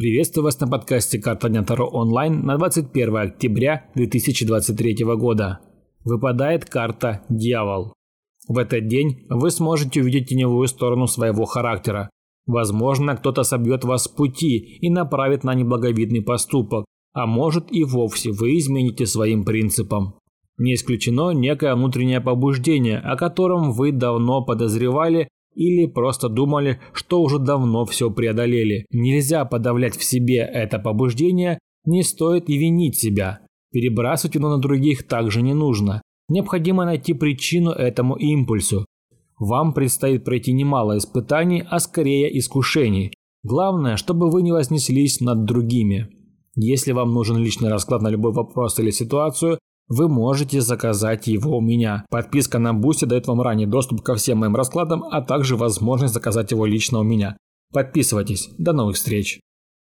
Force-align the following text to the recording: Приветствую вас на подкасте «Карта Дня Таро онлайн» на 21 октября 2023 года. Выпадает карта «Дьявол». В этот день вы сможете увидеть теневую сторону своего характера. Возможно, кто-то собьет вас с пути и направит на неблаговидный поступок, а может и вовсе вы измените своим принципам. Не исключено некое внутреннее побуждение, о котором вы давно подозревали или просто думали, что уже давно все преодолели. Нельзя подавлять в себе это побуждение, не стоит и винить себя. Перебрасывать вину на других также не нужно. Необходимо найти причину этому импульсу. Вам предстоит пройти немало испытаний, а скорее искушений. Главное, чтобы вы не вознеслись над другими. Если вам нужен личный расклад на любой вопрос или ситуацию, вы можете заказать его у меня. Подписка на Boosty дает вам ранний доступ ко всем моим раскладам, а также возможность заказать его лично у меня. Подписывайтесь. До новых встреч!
Приветствую 0.00 0.44
вас 0.44 0.58
на 0.58 0.66
подкасте 0.66 1.18
«Карта 1.18 1.50
Дня 1.50 1.62
Таро 1.62 1.86
онлайн» 1.86 2.40
на 2.46 2.56
21 2.56 3.16
октября 3.18 3.90
2023 3.94 5.04
года. 5.04 5.60
Выпадает 6.06 6.64
карта 6.64 7.22
«Дьявол». 7.28 7.92
В 8.48 8.56
этот 8.56 8.88
день 8.88 9.26
вы 9.28 9.50
сможете 9.50 10.00
увидеть 10.00 10.30
теневую 10.30 10.68
сторону 10.68 11.06
своего 11.06 11.44
характера. 11.44 12.08
Возможно, 12.46 13.14
кто-то 13.14 13.42
собьет 13.42 13.84
вас 13.84 14.04
с 14.04 14.08
пути 14.08 14.78
и 14.80 14.88
направит 14.88 15.44
на 15.44 15.52
неблаговидный 15.52 16.22
поступок, 16.22 16.86
а 17.12 17.26
может 17.26 17.70
и 17.70 17.84
вовсе 17.84 18.30
вы 18.30 18.56
измените 18.56 19.04
своим 19.04 19.44
принципам. 19.44 20.14
Не 20.56 20.76
исключено 20.76 21.32
некое 21.32 21.74
внутреннее 21.74 22.22
побуждение, 22.22 23.00
о 23.00 23.16
котором 23.16 23.72
вы 23.72 23.92
давно 23.92 24.42
подозревали 24.42 25.28
или 25.54 25.86
просто 25.86 26.28
думали, 26.28 26.80
что 26.92 27.22
уже 27.22 27.38
давно 27.38 27.84
все 27.84 28.10
преодолели. 28.10 28.86
Нельзя 28.90 29.44
подавлять 29.44 29.96
в 29.96 30.04
себе 30.04 30.38
это 30.38 30.78
побуждение, 30.78 31.58
не 31.84 32.02
стоит 32.02 32.48
и 32.48 32.56
винить 32.56 32.98
себя. 32.98 33.40
Перебрасывать 33.72 34.34
вину 34.34 34.48
на 34.48 34.58
других 34.58 35.06
также 35.06 35.42
не 35.42 35.54
нужно. 35.54 36.02
Необходимо 36.28 36.84
найти 36.84 37.12
причину 37.12 37.70
этому 37.70 38.16
импульсу. 38.16 38.86
Вам 39.38 39.72
предстоит 39.72 40.24
пройти 40.24 40.52
немало 40.52 40.98
испытаний, 40.98 41.64
а 41.68 41.80
скорее 41.80 42.36
искушений. 42.38 43.12
Главное, 43.42 43.96
чтобы 43.96 44.30
вы 44.30 44.42
не 44.42 44.52
вознеслись 44.52 45.20
над 45.20 45.44
другими. 45.44 46.08
Если 46.56 46.92
вам 46.92 47.14
нужен 47.14 47.38
личный 47.38 47.70
расклад 47.70 48.02
на 48.02 48.08
любой 48.08 48.32
вопрос 48.32 48.78
или 48.78 48.90
ситуацию, 48.90 49.58
вы 49.90 50.08
можете 50.08 50.60
заказать 50.60 51.26
его 51.26 51.58
у 51.58 51.60
меня. 51.60 52.06
Подписка 52.08 52.58
на 52.58 52.72
Boosty 52.72 53.04
дает 53.04 53.26
вам 53.26 53.42
ранний 53.42 53.66
доступ 53.66 54.02
ко 54.02 54.14
всем 54.14 54.38
моим 54.38 54.56
раскладам, 54.56 55.02
а 55.02 55.20
также 55.20 55.56
возможность 55.56 56.14
заказать 56.14 56.52
его 56.52 56.64
лично 56.64 57.00
у 57.00 57.02
меня. 57.02 57.36
Подписывайтесь. 57.72 58.50
До 58.56 58.72
новых 58.72 58.96
встреч! 58.96 59.40